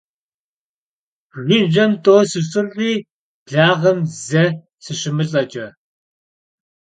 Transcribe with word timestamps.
Jjıjem 1.45 1.91
t'eu 2.03 2.21
sışılh'i, 2.31 2.91
blağem 3.47 3.99
ze 4.27 4.43
sışımılh'eç'e. 4.83 5.65